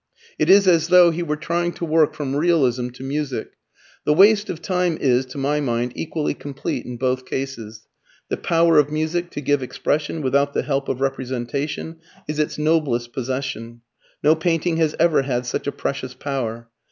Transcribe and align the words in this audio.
It 0.39 0.49
is 0.49 0.67
as 0.67 0.87
though 0.87 1.11
he 1.11 1.21
were 1.21 1.35
trying 1.35 1.73
to 1.73 1.85
work 1.85 2.15
from 2.15 2.35
realism 2.35 2.87
to 2.89 3.03
music. 3.03 3.51
The 4.03 4.15
waste 4.15 4.49
of 4.49 4.59
time 4.59 4.97
is, 4.99 5.27
to 5.27 5.37
my 5.37 5.59
mind, 5.59 5.91
equally 5.93 6.33
complete 6.33 6.87
in 6.87 6.97
both 6.97 7.23
cases. 7.23 7.85
The 8.27 8.37
power 8.37 8.79
of 8.79 8.91
music 8.91 9.29
to 9.29 9.41
give 9.41 9.61
expression 9.61 10.23
without 10.23 10.53
the 10.55 10.63
help 10.63 10.89
of 10.89 11.01
representation 11.01 11.97
is 12.27 12.39
its 12.39 12.57
noblest 12.57 13.13
possession. 13.13 13.81
No 14.23 14.33
painting 14.33 14.77
has 14.77 14.95
ever 14.99 15.21
had 15.21 15.45
such 15.45 15.67
a 15.67 15.71
precious 15.71 16.15
power. 16.15 16.67